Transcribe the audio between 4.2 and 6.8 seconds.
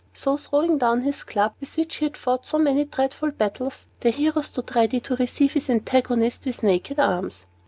stood ready to receive his antagonist with